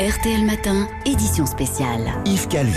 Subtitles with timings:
[0.00, 2.00] RTL Matin, édition spéciale.
[2.24, 2.72] Yves Calvi.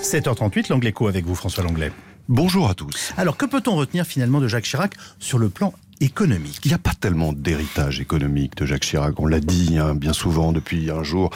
[0.00, 1.92] 7h38, l'Angléco avec vous, François Langlais.
[2.30, 3.12] Bonjour à tous.
[3.18, 6.78] Alors, que peut-on retenir finalement de Jacques Chirac sur le plan économique Il n'y a
[6.78, 9.18] pas tellement d'héritage économique de Jacques Chirac.
[9.18, 11.30] On l'a dit hein, bien souvent depuis un jour.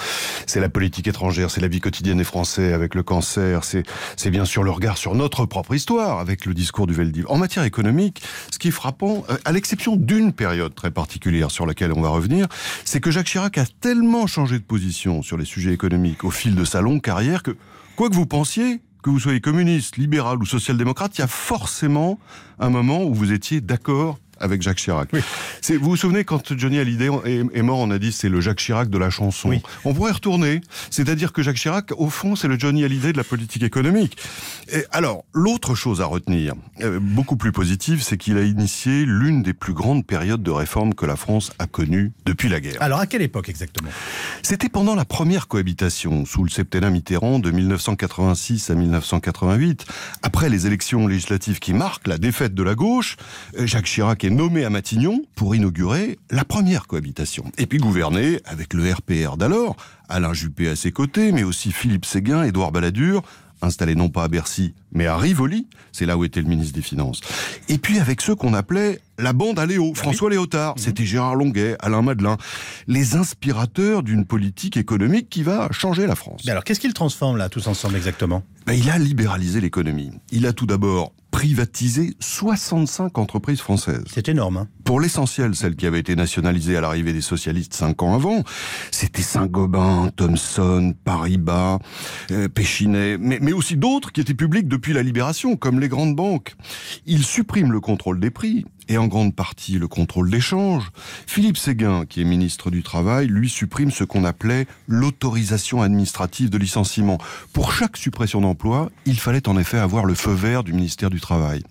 [0.46, 3.84] C'est la politique étrangère, c'est la vie quotidienne des Français avec le cancer, c'est,
[4.30, 7.24] bien sûr le regard sur notre propre histoire avec le discours du Veldiv.
[7.28, 11.66] En matière économique, ce qui est frappant, euh, à l'exception d'une période très particulière sur
[11.66, 12.46] laquelle on va revenir,
[12.84, 16.54] c'est que Jacques Chirac a tellement changé de position sur les sujets économiques au fil
[16.54, 17.56] de sa longue carrière que,
[17.96, 22.18] quoi que vous pensiez, que vous soyez communiste, libéral ou social-démocrate, il y a forcément
[22.58, 25.08] un moment où vous étiez d'accord avec Jacques Chirac.
[25.12, 25.20] Oui.
[25.78, 28.58] Vous vous souvenez quand Johnny Hallyday est, est mort, on a dit c'est le Jacques
[28.58, 29.50] Chirac de la chanson.
[29.50, 29.62] Oui.
[29.84, 33.24] On pourrait retourner, c'est-à-dire que Jacques Chirac, au fond, c'est le Johnny Hallyday de la
[33.24, 34.16] politique économique.
[34.72, 39.42] Et alors, l'autre chose à retenir, euh, beaucoup plus positive, c'est qu'il a initié l'une
[39.42, 42.76] des plus grandes périodes de réforme que la France a connue depuis la guerre.
[42.80, 43.90] Alors, à quelle époque exactement?
[44.42, 49.86] C'était pendant la première cohabitation, sous le septennat Mitterrand de 1986 à 1988.
[50.22, 53.16] Après les élections législatives qui marquent la défaite de la gauche,
[53.58, 57.44] euh, Jacques Chirac est nommé à Matignon pour inaugurer la première cohabitation.
[57.58, 59.76] Et puis gouverner avec le RPR d'alors,
[60.08, 63.22] Alain Juppé à ses côtés, mais aussi Philippe Séguin, Édouard Balladur,
[63.62, 66.82] installé non pas à Bercy, mais à Rivoli, c'est là où était le ministre des
[66.82, 67.20] Finances.
[67.68, 71.76] Et puis avec ceux qu'on appelait la bande à Léo, François Léotard, c'était Gérard Longuet,
[71.80, 72.36] Alain Madelin,
[72.86, 76.42] les inspirateurs d'une politique économique qui va changer la France.
[76.44, 78.42] Mais alors, qu'est-ce qu'il transforme là, tous ensemble exactement?
[78.66, 80.12] Ben, il a libéralisé l'économie.
[80.30, 84.02] Il a tout d'abord privatisé 65 entreprises françaises.
[84.12, 84.56] C'est énorme.
[84.56, 88.42] Hein Pour l'essentiel, celles qui avaient été nationalisées à l'arrivée des socialistes cinq ans avant,
[88.90, 91.78] c'était Saint-Gobain, Thomson, Paribas,
[92.32, 96.16] euh, Péchinet, mais, mais aussi d'autres qui étaient publiques depuis la libération, comme les grandes
[96.16, 96.56] banques.
[97.06, 100.90] Il supprime le contrôle des prix et en grande partie le contrôle des changes.
[101.26, 106.58] Philippe Séguin, qui est ministre du Travail, lui supprime ce qu'on appelait l'autorisation administrative de
[106.58, 107.18] licenciement.
[107.52, 111.20] Pour chaque suppression d'emploi, il fallait en effet avoir le feu vert du ministère du
[111.20, 111.62] Travail.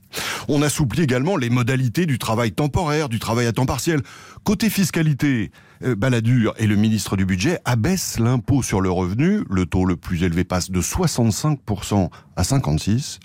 [0.48, 4.02] On assouplit également les modalités du travail temporaire, du travail à temps partiel.
[4.44, 5.52] Côté fiscalité,
[5.84, 9.44] euh, Balladur et le ministre du Budget abaissent l'impôt sur le revenu.
[9.50, 13.20] Le taux le plus élevé passe de 65% à 56%.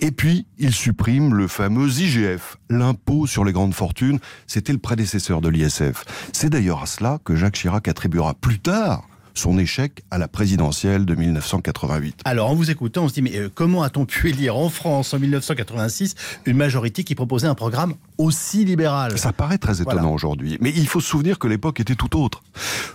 [0.00, 4.18] Et puis, il supprime le fameux IGF, l'impôt sur les grandes fortunes.
[4.46, 6.04] C'était le prédécesseur de l'ISF.
[6.32, 11.04] C'est d'ailleurs à cela que Jacques Chirac attribuera plus tard son échec à la présidentielle
[11.04, 12.20] de 1988.
[12.24, 15.12] Alors, en vous écoutant, on se dit, mais euh, comment a-t-on pu élire en France,
[15.14, 16.14] en 1986,
[16.46, 19.18] une majorité qui proposait un programme aussi libéral?
[19.18, 20.08] Ça paraît très étonnant Voilà.
[20.14, 22.42] aujourd'hui, mais il faut se souvenir que l'époque était tout autre.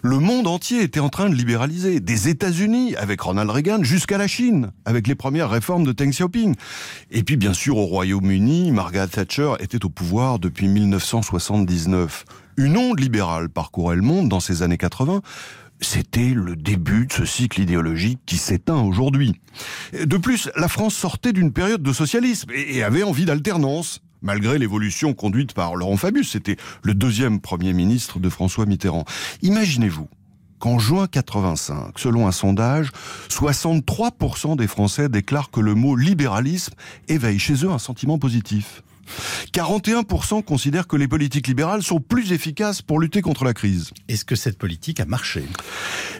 [0.01, 4.27] Le monde entier était en train de libéraliser, des États-Unis avec Ronald Reagan jusqu'à la
[4.27, 6.55] Chine avec les premières réformes de Deng Xiaoping.
[7.11, 12.25] Et puis bien sûr au Royaume-Uni, Margaret Thatcher était au pouvoir depuis 1979.
[12.57, 15.21] Une onde libérale parcourait le monde dans ces années 80.
[15.81, 19.39] C'était le début de ce cycle idéologique qui s'éteint aujourd'hui.
[19.93, 25.13] De plus, la France sortait d'une période de socialisme et avait envie d'alternance malgré l'évolution
[25.13, 26.31] conduite par Laurent Fabius.
[26.31, 29.05] C'était le deuxième Premier ministre de François Mitterrand.
[29.41, 30.09] Imaginez-vous
[30.59, 32.89] qu'en juin 85, selon un sondage,
[33.29, 36.73] 63% des Français déclarent que le mot libéralisme
[37.07, 38.83] éveille chez eux un sentiment positif.
[39.53, 43.91] 41% considèrent que les politiques libérales sont plus efficaces pour lutter contre la crise.
[44.07, 45.43] Est-ce que cette politique a marché?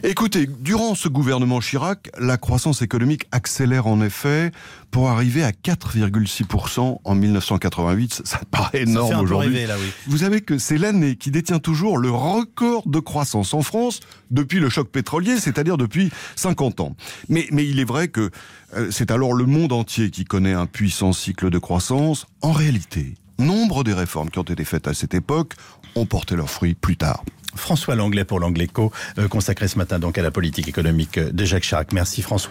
[0.02, 4.52] Écoutez, durant ce gouvernement Chirac, la croissance économique accélère en effet
[4.90, 8.22] pour arriver à 4,6% en 1988.
[8.24, 9.64] Ça, paraît énorme aujourd'hui.
[9.64, 9.92] oui.
[10.06, 14.58] Vous savez que c'est l'année qui détient toujours le record de croissance en France depuis
[14.58, 16.96] le choc pétrolier, c'est-à-dire depuis 50 ans.
[17.28, 18.30] Mais, mais il est vrai que
[18.76, 22.26] euh, c'est alors le monde entier qui connaît un puissant cycle de croissance.
[22.40, 22.79] En réalité,
[23.38, 25.54] nombre des réformes qui ont été faites à cette époque
[25.96, 27.24] ont porté leurs fruits plus tard.
[27.54, 31.64] François Langlais pour l'Angléco, euh, consacré ce matin donc à la politique économique de Jacques
[31.64, 31.92] Chirac.
[31.92, 32.48] Merci François.